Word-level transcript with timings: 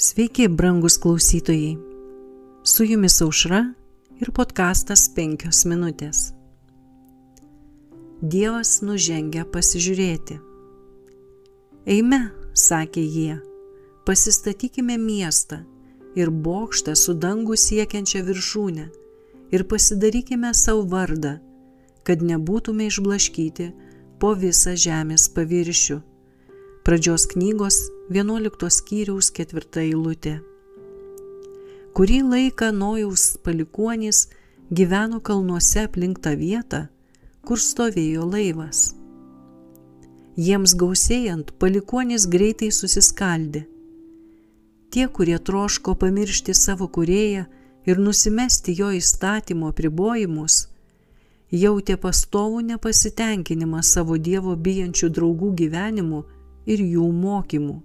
Sveiki, 0.00 0.48
brangus 0.48 0.98
klausytojai. 0.98 1.78
Su 2.62 2.84
jumis 2.84 3.22
aušra 3.22 3.64
ir 4.22 4.28
podkastas 4.30 5.08
5 5.16 5.64
minutės. 5.66 6.20
Dievas 8.22 8.76
nužengia 8.86 9.42
pasižiūrėti. 9.50 10.36
Eime, 11.96 12.20
sakė 12.54 13.02
jie, 13.02 13.40
pasistatykime 14.06 14.94
miestą 15.02 15.64
ir 16.14 16.30
bokštą 16.30 16.94
su 16.94 17.16
dangu 17.24 17.58
siekiančią 17.58 18.22
viršūnę 18.28 18.84
ir 19.50 19.64
pasidarykime 19.72 20.52
savo 20.54 20.86
vardą, 20.94 21.40
kad 22.06 22.22
nebūtume 22.22 22.86
išblaškyti 22.86 23.72
po 24.22 24.30
visą 24.44 24.76
žemės 24.78 25.26
paviršių 25.34 25.98
Pradžios 26.88 27.26
knygos 27.26 27.76
11 28.08 28.70
skyriaus 28.72 29.26
4 29.36 29.82
eilutė. 29.82 30.30
Kurį 31.92 32.22
laiką 32.24 32.70
Nojaus 32.72 33.24
palikuonys 33.44 34.20
gyveno 34.72 35.18
kalnuose 35.20 35.82
aplink 35.84 36.22
tą 36.24 36.32
vietą, 36.40 36.80
kur 37.44 37.60
stovėjo 37.60 38.24
laivas. 38.30 38.94
Jiems 40.46 40.72
gausėjant, 40.80 41.52
palikuonys 41.60 42.24
greitai 42.24 42.70
susiskaldė. 42.72 43.66
Tie, 44.88 45.04
kurie 45.12 45.36
troško 45.36 45.92
pamiršti 46.06 46.56
savo 46.56 46.88
kurėją 46.88 47.44
ir 47.84 48.00
nusimesti 48.00 48.78
jo 48.80 48.88
įstatymo 49.02 49.74
pribojimus, 49.76 50.56
jautė 51.52 52.00
pastovų 52.00 52.64
nepasitenkinimą 52.72 53.84
savo 53.84 54.16
Dievo 54.16 54.56
bijančių 54.56 55.12
draugų 55.20 55.52
gyvenimu 55.60 56.24
ir 56.68 56.82
jų 56.84 57.08
mokymų. 57.12 57.76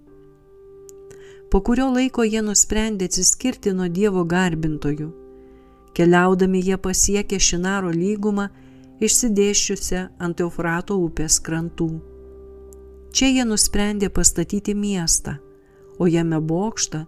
Po 1.50 1.60
kurio 1.62 1.86
laiko 1.94 2.24
jie 2.26 2.42
nusprendė 2.42 3.06
atsiskirti 3.08 3.72
nuo 3.78 3.86
Dievo 3.88 4.24
garbintojų. 4.26 5.10
Keliaudami 5.94 6.60
jie 6.66 6.78
pasiekė 6.86 7.38
Šinaro 7.38 7.92
lygumą 7.94 8.48
išsidėščiusią 9.04 10.02
ant 10.18 10.42
Eufrato 10.42 10.98
upės 10.98 11.38
krantų. 11.46 11.88
Čia 13.14 13.30
jie 13.30 13.44
nusprendė 13.46 14.10
pastatyti 14.10 14.74
miestą, 14.74 15.36
o 16.02 16.10
jame 16.10 16.40
bokštą 16.42 17.04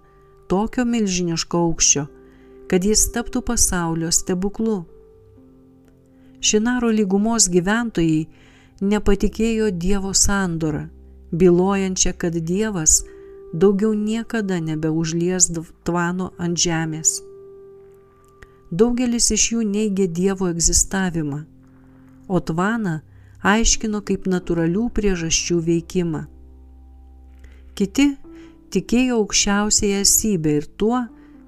tokio 0.47 0.87
milžiniško 0.87 1.65
aukščio, 1.67 2.07
kad 2.71 2.87
jis 2.87 3.09
taptų 3.15 3.43
pasaulio 3.51 4.13
stebuklu. 4.15 4.85
Šinaro 6.39 6.93
lygumos 6.95 7.51
gyventojai 7.51 8.29
nepatikėjo 8.81 9.73
Dievo 9.75 10.15
sandorą 10.15 10.87
bylojančią, 11.33 12.13
kad 12.19 12.35
Dievas 12.35 13.05
daugiau 13.53 13.95
niekada 13.95 14.61
nebeužlies 14.61 15.51
tvano 15.85 16.31
ant 16.39 16.59
žemės. 16.59 17.21
Daugelis 18.71 19.31
iš 19.31 19.53
jų 19.53 19.67
neigė 19.67 20.07
Dievo 20.11 20.51
egzistavimą, 20.51 21.45
o 22.29 22.41
tvaną 22.41 23.01
aiškino 23.47 24.03
kaip 24.03 24.27
natūralių 24.27 24.89
priežasčių 24.97 25.61
veikimą. 25.69 26.25
Kiti 27.79 28.09
tikėjo 28.75 29.21
aukščiausiai 29.23 30.01
esybę 30.01 30.57
ir 30.61 30.67
tuo, 30.81 31.05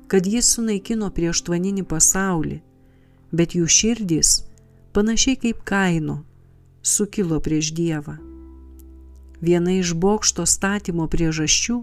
kad 0.09 0.27
jis 0.27 0.55
sunaikino 0.55 1.11
prieštvaninį 1.13 1.85
pasaulį, 1.91 2.61
bet 3.33 3.59
jų 3.59 3.67
širdys, 3.67 4.39
panašiai 4.95 5.37
kaip 5.43 5.67
kaino, 5.69 6.23
sukilo 6.83 7.43
prieš 7.45 7.75
Dievą. 7.77 8.28
Viena 9.41 9.73
iš 9.79 9.95
bokšto 9.95 10.47
statymo 10.47 11.07
priežasčių 11.07 11.79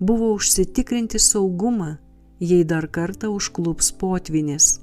buvo 0.00 0.32
užsitikrinti 0.34 1.18
saugumą, 1.18 1.96
jei 2.40 2.64
dar 2.64 2.88
kartą 2.88 3.30
užklups 3.32 3.92
potvinis. 3.92 4.80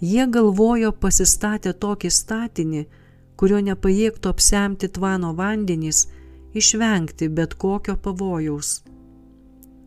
Jie 0.00 0.26
galvojo 0.26 0.92
pasistatę 0.92 1.72
tokį 1.72 2.10
statinį, 2.10 2.84
kurio 3.36 3.60
nepajėgtų 3.64 4.32
apsemti 4.32 4.88
tvano 4.88 5.32
vandenys, 5.36 6.06
išvengti 6.54 7.28
bet 7.28 7.54
kokio 7.54 7.96
pavojaus. 7.96 8.80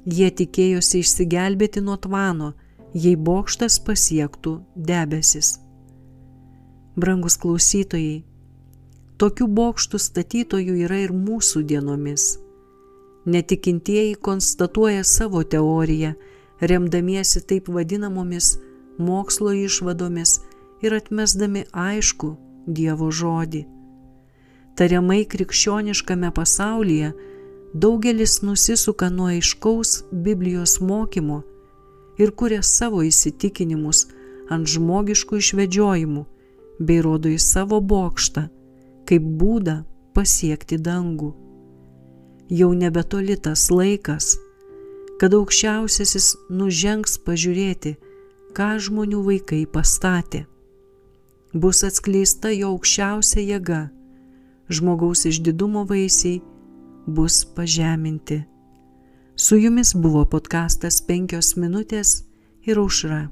Jie 0.06 0.30
tikėjosi 0.32 1.02
išsigelbėti 1.04 1.82
nuo 1.82 1.98
tvano, 1.98 2.54
jei 2.94 3.16
bokštas 3.16 3.80
pasiektų 3.86 4.58
debesis. 4.76 5.58
Brangus 6.96 7.38
klausytojai, 7.42 8.22
Tokių 9.22 9.46
bokštų 9.48 10.00
statytojų 10.02 10.76
yra 10.88 11.04
ir 11.04 11.12
mūsų 11.14 11.62
dienomis. 11.70 12.40
Netikintieji 13.26 14.16
konstatuoja 14.16 15.04
savo 15.06 15.44
teoriją, 15.44 16.16
remdamiesi 16.62 17.44
taip 17.46 17.70
vadinamomis 17.70 18.58
mokslo 18.98 19.54
išvadomis 19.54 20.40
ir 20.82 20.98
atmesdami 20.98 21.64
aišku 21.72 22.32
Dievo 22.66 23.12
žodį. 23.12 23.66
Tariamai 24.80 25.26
krikščioniškame 25.30 26.32
pasaulyje 26.34 27.12
daugelis 27.74 28.40
nusisuka 28.42 29.10
nuo 29.14 29.30
aiškaus 29.30 29.92
Biblijos 30.12 30.80
mokymo 30.82 31.44
ir 32.18 32.32
kuria 32.32 32.64
savo 32.66 33.04
įsitikinimus 33.06 34.08
ant 34.50 34.74
žmogiškų 34.74 35.42
išvedžiojimų 35.44 36.26
bei 36.80 37.02
rodo 37.06 37.30
į 37.30 37.38
savo 37.38 37.82
bokštą 37.94 38.48
kaip 39.14 39.26
būdą 39.38 39.84
pasiekti 40.18 40.80
dangų. 40.82 41.30
Jau 42.50 42.72
nebetoli 42.74 43.36
tas 43.38 43.68
laikas, 43.70 44.34
kad 45.22 45.36
aukščiausiasis 45.38 46.32
nužengs 46.50 47.20
pažiūrėti, 47.22 47.94
ką 48.58 48.70
žmonių 48.82 49.22
vaikai 49.28 49.62
pastatė. 49.70 50.48
Bus 51.54 51.84
atskleista 51.86 52.50
jo 52.50 52.74
aukščiausia 52.74 53.46
jėga, 53.46 53.84
žmogaus 54.74 55.28
išdidumo 55.30 55.86
vaisiai 55.86 56.42
bus 57.06 57.44
pažeminti. 57.46 58.42
Su 59.38 59.62
jumis 59.62 59.94
buvo 59.94 60.26
podkastas 60.26 61.02
penkios 61.06 61.54
minutės 61.58 62.24
ir 62.66 62.82
aušra. 62.82 63.28